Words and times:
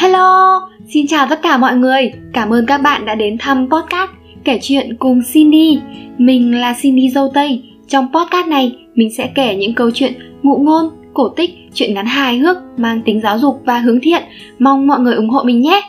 Hello, 0.00 0.60
xin 0.88 1.06
chào 1.06 1.26
tất 1.30 1.42
cả 1.42 1.56
mọi 1.56 1.76
người. 1.76 2.12
Cảm 2.32 2.52
ơn 2.52 2.66
các 2.66 2.78
bạn 2.78 3.04
đã 3.04 3.14
đến 3.14 3.36
thăm 3.38 3.68
podcast 3.70 4.10
kể 4.44 4.58
chuyện 4.62 4.96
cùng 4.96 5.20
Cindy. 5.32 5.78
Mình 6.18 6.60
là 6.60 6.74
Cindy 6.80 7.10
dâu 7.10 7.30
Tây. 7.34 7.62
Trong 7.88 8.08
podcast 8.12 8.46
này, 8.46 8.76
mình 8.94 9.12
sẽ 9.12 9.30
kể 9.34 9.56
những 9.56 9.74
câu 9.74 9.90
chuyện 9.94 10.12
ngụ 10.42 10.56
ngôn, 10.56 10.84
cổ 11.14 11.28
tích, 11.28 11.50
chuyện 11.74 11.94
ngắn 11.94 12.06
hài 12.06 12.38
hước 12.38 12.56
mang 12.76 13.02
tính 13.02 13.20
giáo 13.20 13.38
dục 13.38 13.62
và 13.64 13.78
hướng 13.78 14.00
thiện. 14.00 14.22
Mong 14.58 14.86
mọi 14.86 15.00
người 15.00 15.14
ủng 15.14 15.30
hộ 15.30 15.42
mình 15.42 15.60
nhé. 15.60 15.80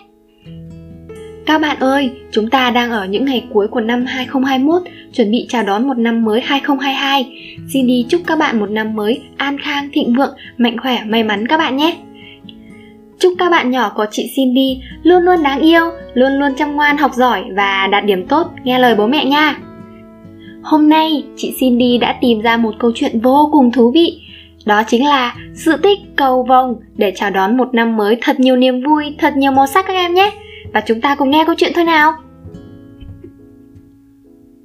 Các 1.46 1.62
bạn 1.62 1.78
ơi, 1.80 2.12
chúng 2.32 2.50
ta 2.50 2.70
đang 2.70 2.92
ở 2.92 3.06
những 3.06 3.26
ngày 3.26 3.46
cuối 3.54 3.68
của 3.68 3.82
năm 3.82 4.06
2021, 4.06 4.82
chuẩn 5.14 5.32
bị 5.32 5.46
chào 5.50 5.64
đón 5.64 5.88
một 5.88 5.98
năm 5.98 6.26
mới 6.26 6.42
2022. 6.42 7.28
Xin 7.74 7.88
đi 7.88 8.06
chúc 8.10 8.22
các 8.28 8.38
bạn 8.38 8.60
một 8.60 8.70
năm 8.70 8.96
mới 8.96 9.22
an 9.38 9.58
khang, 9.58 9.90
thịnh 9.94 10.14
vượng, 10.14 10.34
mạnh 10.58 10.78
khỏe, 10.78 11.04
may 11.06 11.24
mắn 11.24 11.48
các 11.48 11.58
bạn 11.58 11.78
nhé. 11.78 11.98
Chúc 13.22 13.34
các 13.38 13.50
bạn 13.50 13.72
nhỏ 13.72 13.92
của 13.96 14.06
chị 14.12 14.32
Cindy 14.36 14.82
luôn 15.04 15.24
luôn 15.24 15.44
đáng 15.44 15.60
yêu, 15.60 15.86
luôn 16.14 16.32
luôn 16.40 16.52
chăm 16.58 16.76
ngoan 16.76 16.98
học 16.98 17.12
giỏi 17.14 17.44
và 17.56 17.88
đạt 17.92 18.06
điểm 18.06 18.28
tốt, 18.28 18.48
nghe 18.64 18.80
lời 18.80 18.96
bố 18.96 19.08
mẹ 19.08 19.26
nha. 19.26 19.58
Hôm 20.64 20.90
nay, 20.90 21.24
chị 21.36 21.56
Cindy 21.60 21.98
đã 21.98 22.18
tìm 22.22 22.42
ra 22.42 22.58
một 22.58 22.76
câu 22.80 22.92
chuyện 22.96 23.20
vô 23.20 23.50
cùng 23.52 23.72
thú 23.72 23.92
vị. 23.92 24.22
Đó 24.66 24.84
chính 24.88 25.06
là 25.06 25.36
sự 25.54 25.78
tích 25.78 26.00
cầu 26.16 26.46
vồng 26.50 26.76
để 26.96 27.14
chào 27.16 27.30
đón 27.30 27.58
một 27.58 27.74
năm 27.74 27.98
mới 27.98 28.18
thật 28.22 28.40
nhiều 28.40 28.56
niềm 28.56 28.84
vui, 28.84 29.16
thật 29.18 29.38
nhiều 29.38 29.52
màu 29.52 29.68
sắc 29.68 29.86
các 29.88 29.94
em 29.94 30.14
nhé. 30.14 30.32
Và 30.74 30.82
chúng 30.82 31.02
ta 31.02 31.16
cùng 31.16 31.30
nghe 31.30 31.44
câu 31.46 31.56
chuyện 31.58 31.72
thôi 31.76 31.84
nào. 31.84 32.14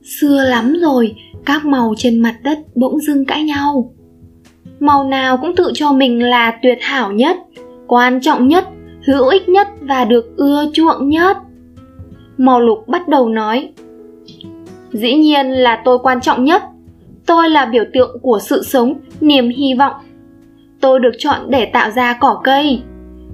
Xưa 0.03 0.45
lắm 0.49 0.77
rồi, 0.81 1.15
các 1.45 1.65
màu 1.65 1.95
trên 1.97 2.23
mặt 2.23 2.35
đất 2.43 2.59
bỗng 2.75 3.01
dưng 3.01 3.25
cãi 3.25 3.43
nhau. 3.43 3.93
Màu 4.81 5.05
nào 5.05 5.37
cũng 5.37 5.57
tự 5.57 5.71
cho 5.75 5.93
mình 5.93 6.23
là 6.23 6.59
tuyệt 6.63 6.79
hảo 6.81 7.13
nhất, 7.13 7.37
quan 7.87 8.21
trọng 8.21 8.49
nhất, 8.49 8.65
hữu 9.07 9.29
ích 9.29 9.49
nhất 9.49 9.69
và 9.81 10.05
được 10.05 10.37
ưa 10.37 10.65
chuộng 10.73 11.09
nhất. 11.09 11.37
Màu 12.39 12.61
lục 12.61 12.89
bắt 12.89 13.09
đầu 13.09 13.29
nói 13.29 13.69
Dĩ 14.93 15.15
nhiên 15.15 15.47
là 15.51 15.83
tôi 15.85 15.99
quan 15.99 16.21
trọng 16.21 16.45
nhất. 16.45 16.63
Tôi 17.27 17.49
là 17.51 17.65
biểu 17.65 17.85
tượng 17.95 18.19
của 18.23 18.39
sự 18.43 18.63
sống, 18.63 18.95
niềm 19.21 19.49
hy 19.49 19.75
vọng. 19.75 19.95
Tôi 20.81 21.01
được 21.01 21.13
chọn 21.19 21.41
để 21.49 21.67
tạo 21.67 21.91
ra 21.91 22.13
cỏ 22.21 22.41
cây. 22.45 22.83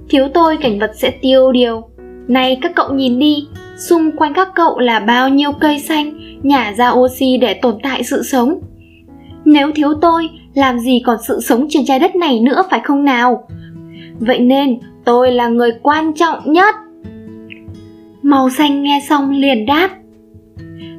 Thiếu 0.09 0.27
tôi 0.33 0.57
cảnh 0.57 0.79
vật 0.79 0.91
sẽ 0.95 1.09
tiêu 1.09 1.51
điều. 1.51 1.81
Này 2.27 2.57
các 2.61 2.71
cậu 2.75 2.93
nhìn 2.93 3.19
đi, 3.19 3.47
xung 3.77 4.11
quanh 4.11 4.33
các 4.33 4.49
cậu 4.55 4.79
là 4.79 4.99
bao 4.99 5.29
nhiêu 5.29 5.51
cây 5.51 5.79
xanh 5.79 6.13
nhả 6.43 6.73
ra 6.77 6.89
oxy 6.89 7.37
để 7.37 7.53
tồn 7.53 7.77
tại 7.83 8.03
sự 8.03 8.23
sống. 8.23 8.59
Nếu 9.45 9.71
thiếu 9.75 9.93
tôi, 10.01 10.29
làm 10.53 10.79
gì 10.79 11.01
còn 11.05 11.17
sự 11.27 11.39
sống 11.41 11.67
trên 11.69 11.85
trái 11.85 11.99
đất 11.99 12.15
này 12.15 12.39
nữa 12.39 12.63
phải 12.69 12.79
không 12.83 13.03
nào? 13.03 13.47
Vậy 14.25 14.39
nên 14.39 14.79
tôi 15.05 15.31
là 15.31 15.47
người 15.47 15.71
quan 15.81 16.13
trọng 16.13 16.53
nhất. 16.53 16.75
Màu 18.21 18.49
xanh 18.49 18.83
nghe 18.83 19.01
xong 19.09 19.31
liền 19.31 19.65
đáp. 19.65 19.89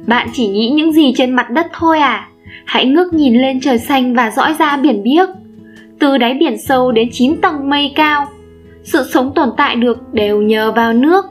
Bạn 0.07 0.27
chỉ 0.33 0.47
nghĩ 0.47 0.69
những 0.69 0.93
gì 0.93 1.13
trên 1.17 1.31
mặt 1.31 1.49
đất 1.49 1.67
thôi 1.73 1.99
à? 1.99 2.27
Hãy 2.65 2.85
ngước 2.85 3.13
nhìn 3.13 3.41
lên 3.41 3.59
trời 3.61 3.77
xanh 3.77 4.13
và 4.13 4.31
dõi 4.31 4.55
ra 4.59 4.77
biển 4.77 5.03
biếc. 5.03 5.29
Từ 5.99 6.17
đáy 6.17 6.33
biển 6.33 6.57
sâu 6.57 6.91
đến 6.91 7.09
9 7.11 7.41
tầng 7.41 7.69
mây 7.69 7.91
cao, 7.95 8.25
sự 8.83 9.03
sống 9.13 9.31
tồn 9.35 9.49
tại 9.57 9.75
được 9.75 10.13
đều 10.13 10.41
nhờ 10.41 10.71
vào 10.71 10.93
nước. 10.93 11.25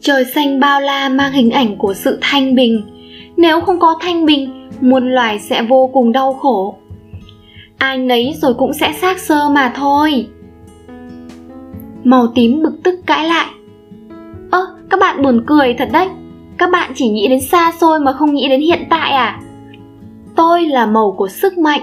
Trời 0.00 0.24
xanh 0.24 0.60
bao 0.60 0.80
la 0.80 1.08
mang 1.08 1.32
hình 1.32 1.50
ảnh 1.50 1.76
của 1.76 1.94
sự 1.94 2.18
thanh 2.20 2.54
bình. 2.54 2.82
Nếu 3.36 3.60
không 3.60 3.78
có 3.78 3.94
thanh 4.00 4.26
bình, 4.26 4.68
muôn 4.80 5.10
loài 5.10 5.38
sẽ 5.38 5.62
vô 5.62 5.90
cùng 5.92 6.12
đau 6.12 6.32
khổ. 6.32 6.76
Ai 7.78 7.98
nấy 7.98 8.34
rồi 8.42 8.54
cũng 8.54 8.72
sẽ 8.72 8.92
xác 8.92 9.18
sơ 9.18 9.48
mà 9.48 9.72
thôi. 9.76 10.26
Màu 12.06 12.26
tím 12.34 12.62
bực 12.62 12.82
tức 12.84 13.00
cãi 13.06 13.28
lại. 13.28 13.46
Ơ, 14.50 14.66
các 14.90 15.00
bạn 15.00 15.22
buồn 15.22 15.44
cười 15.46 15.74
thật 15.78 15.88
đấy. 15.92 16.08
Các 16.58 16.70
bạn 16.70 16.92
chỉ 16.94 17.08
nghĩ 17.08 17.28
đến 17.28 17.40
xa 17.40 17.72
xôi 17.80 18.00
mà 18.00 18.12
không 18.12 18.34
nghĩ 18.34 18.48
đến 18.48 18.60
hiện 18.60 18.84
tại 18.90 19.12
à? 19.12 19.40
Tôi 20.36 20.66
là 20.66 20.86
màu 20.86 21.14
của 21.18 21.28
sức 21.28 21.58
mạnh. 21.58 21.80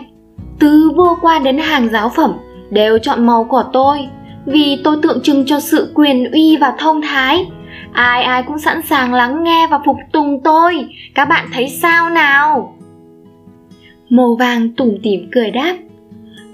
Từ 0.59 0.91
vua 0.95 1.15
qua 1.21 1.39
đến 1.39 1.57
hàng 1.57 1.89
giáo 1.89 2.09
phẩm 2.09 2.33
đều 2.69 2.97
chọn 2.97 3.25
màu 3.25 3.43
của 3.43 3.63
tôi 3.73 4.07
vì 4.45 4.81
tôi 4.83 4.97
tượng 5.01 5.21
trưng 5.23 5.45
cho 5.45 5.59
sự 5.59 5.91
quyền 5.95 6.31
uy 6.31 6.57
và 6.57 6.73
thông 6.79 7.01
thái. 7.01 7.45
Ai 7.93 8.23
ai 8.23 8.43
cũng 8.43 8.57
sẵn 8.57 8.81
sàng 8.81 9.13
lắng 9.13 9.43
nghe 9.43 9.67
và 9.71 9.79
phục 9.85 9.97
tùng 10.11 10.41
tôi. 10.43 10.87
Các 11.15 11.25
bạn 11.25 11.45
thấy 11.53 11.69
sao 11.69 12.09
nào? 12.09 12.75
Màu 14.09 14.35
vàng 14.39 14.69
tủm 14.69 14.89
tỉm 15.03 15.29
cười 15.31 15.51
đáp. 15.51 15.77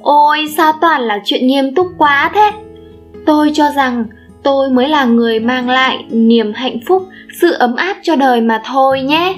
Ôi 0.02 0.48
sao 0.58 0.74
toàn 0.82 1.02
là 1.02 1.22
chuyện 1.26 1.48
nghiêm 1.48 1.76
túc 1.76 1.88
quá 1.98 2.32
thế? 2.34 2.52
Tôi 3.26 3.52
cho 3.54 3.72
rằng 3.76 4.06
tôi 4.44 4.70
mới 4.70 4.90
là 4.90 5.06
người 5.06 5.40
mang 5.40 5.70
lại 5.70 6.06
niềm 6.10 6.54
hạnh 6.54 6.80
phúc, 6.88 7.08
sự 7.42 7.52
ấm 7.52 7.76
áp 7.76 7.98
cho 8.04 8.16
đời 8.16 8.42
mà 8.42 8.62
thôi 8.66 9.02
nhé. 9.02 9.36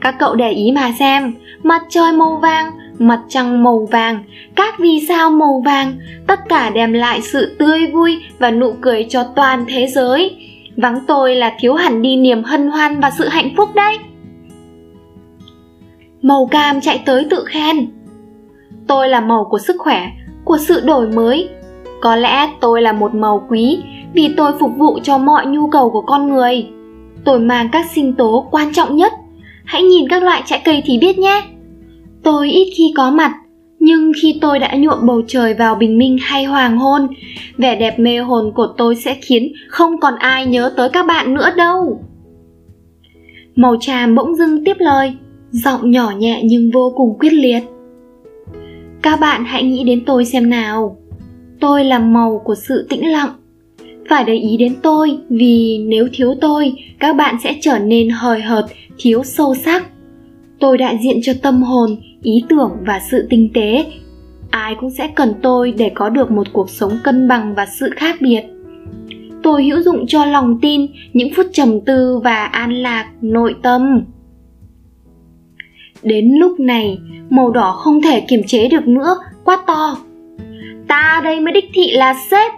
Các 0.00 0.14
cậu 0.18 0.34
để 0.34 0.50
ý 0.50 0.72
mà 0.72 0.92
xem, 0.98 1.34
mặt 1.62 1.82
trời 1.88 2.12
màu 2.12 2.38
vàng, 2.42 2.70
mặt 2.98 3.20
trăng 3.28 3.62
màu 3.62 3.88
vàng, 3.92 4.24
các 4.56 4.78
vì 4.78 5.04
sao 5.08 5.30
màu 5.30 5.62
vàng, 5.64 5.92
tất 6.26 6.40
cả 6.48 6.70
đem 6.70 6.92
lại 6.92 7.22
sự 7.22 7.56
tươi 7.58 7.86
vui 7.86 8.18
và 8.38 8.50
nụ 8.50 8.74
cười 8.80 9.06
cho 9.08 9.24
toàn 9.24 9.64
thế 9.68 9.86
giới. 9.86 10.36
Vắng 10.76 11.00
tôi 11.06 11.34
là 11.36 11.54
thiếu 11.60 11.74
hẳn 11.74 12.02
đi 12.02 12.16
niềm 12.16 12.42
hân 12.44 12.68
hoan 12.68 13.00
và 13.00 13.10
sự 13.10 13.28
hạnh 13.28 13.50
phúc 13.56 13.68
đấy. 13.74 13.98
Màu 16.22 16.48
cam 16.50 16.80
chạy 16.80 17.02
tới 17.06 17.26
tự 17.30 17.44
khen. 17.44 17.90
Tôi 18.86 19.08
là 19.08 19.20
màu 19.20 19.46
của 19.50 19.58
sức 19.58 19.76
khỏe, 19.78 20.08
của 20.44 20.58
sự 20.58 20.80
đổi 20.80 21.08
mới. 21.08 21.48
Có 22.00 22.16
lẽ 22.16 22.48
tôi 22.60 22.82
là 22.82 22.92
một 22.92 23.14
màu 23.14 23.46
quý 23.50 23.78
vì 24.14 24.34
tôi 24.36 24.52
phục 24.60 24.70
vụ 24.76 24.98
cho 25.02 25.18
mọi 25.18 25.46
nhu 25.46 25.68
cầu 25.68 25.90
của 25.90 26.02
con 26.02 26.28
người. 26.28 26.66
Tôi 27.24 27.40
mang 27.40 27.68
các 27.72 27.86
sinh 27.94 28.14
tố 28.14 28.48
quan 28.50 28.72
trọng 28.72 28.96
nhất. 28.96 29.12
Hãy 29.64 29.82
nhìn 29.82 30.08
các 30.08 30.22
loại 30.22 30.42
trái 30.46 30.62
cây 30.64 30.82
thì 30.86 30.98
biết 30.98 31.18
nhé. 31.18 31.42
Tôi 32.22 32.50
ít 32.50 32.72
khi 32.76 32.92
có 32.96 33.10
mặt, 33.10 33.32
nhưng 33.80 34.12
khi 34.22 34.38
tôi 34.40 34.58
đã 34.58 34.74
nhuộm 34.76 35.06
bầu 35.06 35.22
trời 35.26 35.54
vào 35.54 35.74
bình 35.74 35.98
minh 35.98 36.16
hay 36.20 36.44
hoàng 36.44 36.78
hôn, 36.78 37.06
vẻ 37.56 37.76
đẹp 37.76 37.98
mê 37.98 38.18
hồn 38.18 38.52
của 38.54 38.66
tôi 38.76 38.96
sẽ 38.96 39.14
khiến 39.22 39.52
không 39.68 40.00
còn 40.00 40.14
ai 40.18 40.46
nhớ 40.46 40.72
tới 40.76 40.88
các 40.88 41.06
bạn 41.06 41.34
nữa 41.34 41.50
đâu. 41.56 42.00
Màu 43.56 43.76
tràm 43.80 44.14
bỗng 44.14 44.34
dưng 44.34 44.64
tiếp 44.64 44.76
lời, 44.78 45.16
giọng 45.50 45.90
nhỏ 45.90 46.12
nhẹ 46.18 46.40
nhưng 46.44 46.70
vô 46.70 46.92
cùng 46.96 47.18
quyết 47.18 47.32
liệt. 47.32 47.62
Các 49.02 49.20
bạn 49.20 49.44
hãy 49.44 49.62
nghĩ 49.62 49.84
đến 49.84 50.04
tôi 50.04 50.24
xem 50.24 50.50
nào. 50.50 50.96
Tôi 51.60 51.84
là 51.84 51.98
màu 51.98 52.42
của 52.44 52.54
sự 52.54 52.86
tĩnh 52.88 53.10
lặng. 53.10 53.30
Phải 54.08 54.24
để 54.24 54.34
ý 54.34 54.56
đến 54.56 54.74
tôi 54.82 55.18
vì 55.28 55.78
nếu 55.88 56.08
thiếu 56.12 56.34
tôi, 56.40 56.72
các 56.98 57.16
bạn 57.16 57.36
sẽ 57.42 57.54
trở 57.60 57.78
nên 57.78 58.08
hời 58.10 58.40
hợt, 58.40 58.64
thiếu 58.98 59.24
sâu 59.24 59.54
sắc. 59.54 59.86
Tôi 60.60 60.78
đại 60.78 60.98
diện 61.02 61.18
cho 61.22 61.32
tâm 61.42 61.62
hồn 61.62 61.96
ý 62.22 62.44
tưởng 62.48 62.70
và 62.86 63.00
sự 63.10 63.26
tinh 63.30 63.48
tế. 63.54 63.84
Ai 64.50 64.74
cũng 64.80 64.90
sẽ 64.90 65.08
cần 65.14 65.34
tôi 65.42 65.72
để 65.72 65.90
có 65.94 66.08
được 66.08 66.30
một 66.30 66.46
cuộc 66.52 66.70
sống 66.70 66.98
cân 67.04 67.28
bằng 67.28 67.54
và 67.54 67.66
sự 67.66 67.90
khác 67.96 68.16
biệt. 68.20 68.42
Tôi 69.42 69.64
hữu 69.64 69.82
dụng 69.82 70.06
cho 70.06 70.24
lòng 70.24 70.58
tin 70.62 70.86
những 71.12 71.28
phút 71.36 71.46
trầm 71.52 71.80
tư 71.80 72.18
và 72.24 72.44
an 72.44 72.72
lạc 72.72 73.10
nội 73.20 73.54
tâm. 73.62 74.04
Đến 76.02 76.32
lúc 76.40 76.60
này 76.60 76.98
màu 77.30 77.50
đỏ 77.50 77.72
không 77.72 78.02
thể 78.02 78.20
kiềm 78.20 78.42
chế 78.46 78.68
được 78.68 78.88
nữa 78.88 79.16
quá 79.44 79.58
to 79.66 79.96
ta 80.88 81.20
đây 81.24 81.40
mới 81.40 81.52
đích 81.52 81.70
thị 81.74 81.92
là 81.92 82.14
sếp. 82.30 82.52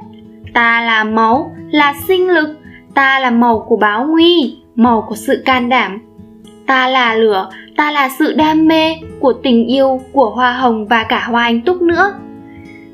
Ta 0.54 0.80
là 0.80 1.04
máu, 1.04 1.56
là 1.70 1.94
sinh 2.08 2.28
lực. 2.28 2.48
Ta 2.94 3.20
là 3.20 3.30
màu 3.30 3.64
của 3.68 3.76
báo 3.76 4.06
nguy, 4.10 4.56
màu 4.74 5.06
của 5.08 5.14
sự 5.14 5.42
can 5.44 5.68
đảm. 5.68 5.98
Ta 6.66 6.88
là 6.88 7.14
lửa, 7.14 7.50
ta 7.76 7.90
là 7.90 8.08
sự 8.18 8.32
đam 8.32 8.68
mê 8.68 8.96
của 9.20 9.32
tình 9.32 9.66
yêu, 9.66 10.00
của 10.12 10.30
hoa 10.30 10.52
hồng 10.52 10.86
và 10.86 11.04
cả 11.04 11.26
hoa 11.26 11.42
anh 11.42 11.60
túc 11.60 11.82
nữa. 11.82 12.14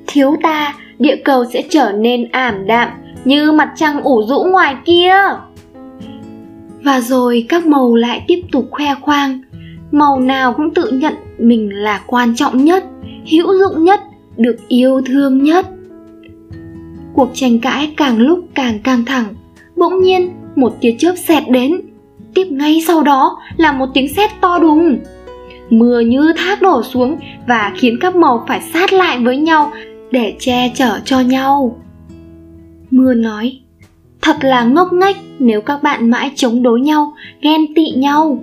Thiếu 0.07 0.37
ta, 0.43 0.75
địa 0.99 1.17
cầu 1.25 1.45
sẽ 1.45 1.63
trở 1.71 1.93
nên 1.93 2.29
ảm 2.33 2.67
đạm 2.67 2.89
như 3.25 3.53
mặt 3.53 3.73
trăng 3.77 4.03
ủ 4.03 4.23
rũ 4.27 4.45
ngoài 4.51 4.77
kia. 4.85 5.15
Và 6.83 7.01
rồi 7.01 7.47
các 7.49 7.67
màu 7.67 7.95
lại 7.95 8.25
tiếp 8.29 8.41
tục 8.53 8.65
khoe 8.71 8.95
khoang. 9.01 9.41
Màu 9.91 10.21
nào 10.21 10.53
cũng 10.53 10.75
tự 10.75 10.91
nhận 10.91 11.15
mình 11.39 11.71
là 11.73 12.01
quan 12.07 12.37
trọng 12.37 12.65
nhất, 12.65 12.85
hữu 13.31 13.55
dụng 13.59 13.85
nhất 13.85 14.01
được 14.37 14.57
yêu 14.69 15.01
thương 15.07 15.43
nhất. 15.43 15.67
Cuộc 17.15 17.29
tranh 17.35 17.59
cãi 17.59 17.95
càng 17.97 18.19
lúc 18.19 18.45
càng 18.55 18.79
căng 18.79 19.05
thẳng, 19.05 19.35
bỗng 19.77 20.03
nhiên 20.03 20.31
một 20.57 20.77
tia 20.81 20.95
chớp 20.99 21.15
xẹt 21.17 21.43
đến. 21.51 21.81
Tiếp 22.35 22.47
ngay 22.51 22.83
sau 22.87 23.03
đó 23.03 23.39
là 23.57 23.73
một 23.73 23.87
tiếng 23.95 24.15
sét 24.15 24.31
to 24.41 24.59
đùng. 24.59 24.99
Mưa 25.71 26.01
như 26.01 26.33
thác 26.37 26.63
đổ 26.63 26.83
xuống 26.83 27.17
và 27.49 27.73
khiến 27.77 27.99
các 28.01 28.17
màu 28.17 28.45
phải 28.49 28.61
sát 28.73 28.93
lại 28.93 29.19
với 29.19 29.37
nhau 29.37 29.73
để 30.11 30.37
che 30.39 30.73
chở 30.75 31.01
cho 31.05 31.21
nhau. 31.21 31.81
Mưa 32.91 33.15
nói, 33.15 33.61
thật 34.23 34.37
là 34.41 34.65
ngốc 34.65 34.93
nghếch 34.93 35.17
nếu 35.39 35.61
các 35.61 35.83
bạn 35.83 36.11
mãi 36.11 36.33
chống 36.35 36.63
đối 36.63 36.81
nhau, 36.81 37.15
ghen 37.43 37.75
tị 37.75 37.91
nhau. 37.91 38.43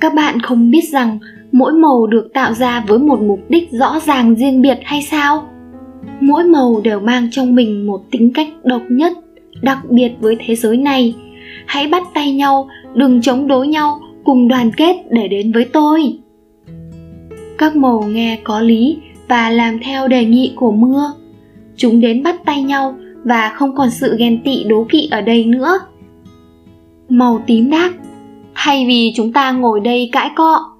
Các 0.00 0.14
bạn 0.14 0.40
không 0.40 0.70
biết 0.70 0.88
rằng 0.92 1.18
mỗi 1.54 1.72
màu 1.72 2.06
được 2.06 2.30
tạo 2.34 2.52
ra 2.52 2.84
với 2.88 2.98
một 2.98 3.20
mục 3.22 3.40
đích 3.48 3.70
rõ 3.72 4.00
ràng 4.00 4.34
riêng 4.34 4.62
biệt 4.62 4.78
hay 4.82 5.02
sao? 5.02 5.48
Mỗi 6.20 6.44
màu 6.44 6.80
đều 6.84 7.00
mang 7.00 7.28
trong 7.30 7.54
mình 7.54 7.86
một 7.86 8.02
tính 8.10 8.32
cách 8.34 8.48
độc 8.64 8.82
nhất, 8.88 9.12
đặc 9.62 9.78
biệt 9.90 10.12
với 10.20 10.36
thế 10.46 10.54
giới 10.54 10.76
này. 10.76 11.14
Hãy 11.66 11.88
bắt 11.88 12.02
tay 12.14 12.32
nhau, 12.32 12.68
đừng 12.94 13.22
chống 13.22 13.48
đối 13.48 13.68
nhau, 13.68 14.00
cùng 14.24 14.48
đoàn 14.48 14.70
kết 14.76 14.96
để 15.10 15.28
đến 15.28 15.52
với 15.52 15.64
tôi. 15.64 16.18
Các 17.58 17.76
màu 17.76 18.02
nghe 18.02 18.38
có 18.44 18.60
lý 18.60 18.96
và 19.28 19.50
làm 19.50 19.78
theo 19.78 20.08
đề 20.08 20.24
nghị 20.24 20.52
của 20.56 20.72
mưa. 20.72 21.12
Chúng 21.76 22.00
đến 22.00 22.22
bắt 22.22 22.44
tay 22.44 22.62
nhau 22.62 22.94
và 23.24 23.48
không 23.48 23.76
còn 23.76 23.90
sự 23.90 24.16
ghen 24.18 24.42
tị 24.44 24.64
đố 24.64 24.86
kỵ 24.88 25.08
ở 25.10 25.20
đây 25.20 25.44
nữa. 25.44 25.78
Màu 27.08 27.42
tím 27.46 27.70
đáp, 27.70 27.90
thay 28.54 28.86
vì 28.86 29.12
chúng 29.16 29.32
ta 29.32 29.52
ngồi 29.52 29.80
đây 29.80 30.10
cãi 30.12 30.30
cọ 30.36 30.73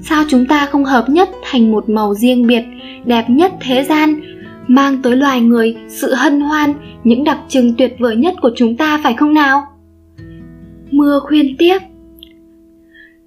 sao 0.00 0.24
chúng 0.28 0.46
ta 0.46 0.66
không 0.66 0.84
hợp 0.84 1.08
nhất 1.08 1.28
thành 1.42 1.72
một 1.72 1.88
màu 1.88 2.14
riêng 2.14 2.46
biệt, 2.46 2.62
đẹp 3.04 3.24
nhất 3.30 3.52
thế 3.60 3.84
gian, 3.84 4.20
mang 4.66 5.02
tới 5.02 5.16
loài 5.16 5.40
người 5.40 5.76
sự 5.88 6.14
hân 6.14 6.40
hoan, 6.40 6.74
những 7.04 7.24
đặc 7.24 7.38
trưng 7.48 7.74
tuyệt 7.74 7.96
vời 7.98 8.16
nhất 8.16 8.34
của 8.42 8.50
chúng 8.56 8.76
ta 8.76 9.00
phải 9.02 9.14
không 9.14 9.34
nào? 9.34 9.62
Mưa 10.90 11.20
khuyên 11.22 11.56
tiếp. 11.56 11.78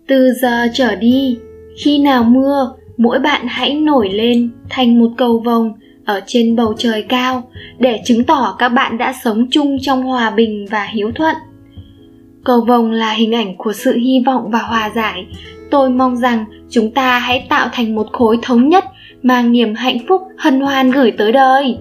Từ 0.08 0.34
giờ 0.42 0.68
trở 0.74 0.96
đi, 0.96 1.38
khi 1.84 2.00
nào 2.00 2.24
mưa, 2.24 2.74
mỗi 2.98 3.20
bạn 3.20 3.42
hãy 3.48 3.74
nổi 3.74 4.10
lên 4.10 4.50
thành 4.70 5.00
một 5.00 5.12
cầu 5.18 5.40
vồng 5.46 5.74
ở 6.06 6.22
trên 6.26 6.56
bầu 6.56 6.74
trời 6.78 7.06
cao 7.10 7.50
để 7.80 8.02
chứng 8.06 8.24
tỏ 8.24 8.56
các 8.60 8.70
bạn 8.70 8.98
đã 8.98 9.14
sống 9.24 9.48
chung 9.52 9.78
trong 9.82 10.04
hòa 10.04 10.30
bình 10.30 10.66
và 10.70 10.84
hiếu 10.84 11.12
thuận. 11.16 11.36
Cầu 12.44 12.66
vồng 12.68 12.92
là 12.92 13.12
hình 13.12 13.36
ảnh 13.36 13.58
của 13.58 13.74
sự 13.74 13.98
hy 13.98 14.24
vọng 14.26 14.52
và 14.52 14.60
hòa 14.60 14.92
giải 14.96 15.26
tôi 15.72 15.90
mong 15.90 16.16
rằng 16.16 16.46
chúng 16.70 16.92
ta 16.92 17.20
hãy 17.20 17.48
tạo 17.50 17.70
thành 17.72 17.96
một 17.96 18.08
khối 18.14 18.40
thống 18.42 18.70
nhất 18.70 18.86
mang 19.24 19.52
niềm 19.52 19.76
hạnh 19.76 19.98
phúc 20.08 20.22
hân 20.38 20.60
hoan 20.60 20.92
gửi 20.92 21.12
tới 21.12 21.32
đời. 21.32 21.78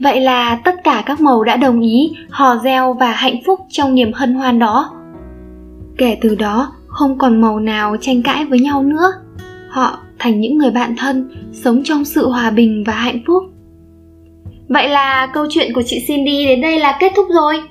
Vậy 0.00 0.20
là 0.20 0.60
tất 0.64 0.74
cả 0.84 1.02
các 1.06 1.20
màu 1.20 1.44
đã 1.44 1.56
đồng 1.56 1.80
ý 1.80 2.16
hò 2.30 2.56
reo 2.56 2.94
và 2.94 3.12
hạnh 3.12 3.36
phúc 3.46 3.60
trong 3.68 3.94
niềm 3.94 4.12
hân 4.12 4.34
hoan 4.34 4.58
đó. 4.58 4.90
Kể 5.98 6.18
từ 6.20 6.34
đó, 6.34 6.72
không 6.86 7.18
còn 7.18 7.40
màu 7.40 7.60
nào 7.60 7.96
tranh 8.00 8.22
cãi 8.22 8.44
với 8.44 8.60
nhau 8.60 8.82
nữa. 8.82 9.12
Họ 9.70 9.98
thành 10.18 10.40
những 10.40 10.58
người 10.58 10.70
bạn 10.70 10.94
thân, 10.98 11.30
sống 11.52 11.80
trong 11.84 12.04
sự 12.04 12.28
hòa 12.28 12.50
bình 12.50 12.84
và 12.86 12.92
hạnh 12.92 13.20
phúc. 13.26 13.42
Vậy 14.68 14.88
là 14.88 15.26
câu 15.32 15.46
chuyện 15.50 15.72
của 15.74 15.82
chị 15.86 16.04
cindy 16.06 16.46
đến 16.46 16.60
đây 16.60 16.78
là 16.78 16.96
kết 17.00 17.12
thúc 17.16 17.26
rồi. 17.34 17.62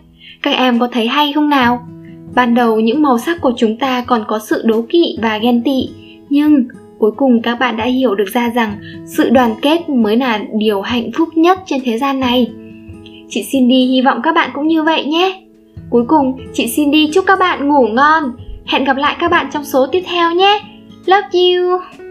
Các 0.42 0.52
em 0.52 0.80
có 0.80 0.88
thấy 0.92 1.08
hay 1.08 1.34
không 1.34 1.50
nào? 1.50 1.88
Ban 2.36 2.56
đầu 2.56 2.80
những 2.80 3.02
màu 3.02 3.18
sắc 3.18 3.42
của 3.42 3.52
chúng 3.58 3.78
ta 3.78 4.04
còn 4.08 4.24
có 4.28 4.40
sự 4.40 4.62
đố 4.66 4.82
kỵ 4.90 5.18
và 5.22 5.38
ghen 5.38 5.64
tị, 5.64 5.90
nhưng 6.30 6.64
cuối 7.00 7.12
cùng 7.12 7.42
các 7.42 7.56
bạn 7.56 7.78
đã 7.78 7.86
hiểu 7.86 8.16
được 8.16 8.28
ra 8.34 8.50
rằng 8.50 8.74
sự 9.06 9.30
đoàn 9.30 9.56
kết 9.62 9.90
mới 9.90 10.18
là 10.18 10.40
điều 10.54 10.82
hạnh 10.82 11.12
phúc 11.18 11.30
nhất 11.36 11.60
trên 11.66 11.80
thế 11.86 11.98
gian 11.98 12.20
này. 12.20 12.52
Chị 13.30 13.46
cindy 13.52 13.86
hy 13.86 14.02
vọng 14.02 14.20
các 14.24 14.36
bạn 14.36 14.50
cũng 14.54 14.68
như 14.68 14.84
vậy 14.84 15.06
nhé. 15.06 15.44
Cuối 15.90 16.04
cùng, 16.08 16.38
chị 16.54 16.68
cindy 16.76 17.10
chúc 17.14 17.26
các 17.28 17.40
bạn 17.40 17.68
ngủ 17.68 17.88
ngon. 17.88 18.24
Hẹn 18.66 18.84
gặp 18.84 18.98
lại 18.98 19.16
các 19.20 19.32
bạn 19.32 19.48
trong 19.54 19.64
số 19.64 19.88
tiếp 19.88 20.04
theo 20.06 20.32
nhé. 20.32 20.60
Love 21.06 21.28
you. 21.32 22.07